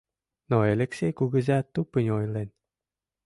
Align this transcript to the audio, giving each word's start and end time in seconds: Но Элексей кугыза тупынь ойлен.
Но 0.49 0.57
Элексей 0.73 1.13
кугыза 1.19 1.57
тупынь 1.73 2.13
ойлен. 2.17 2.49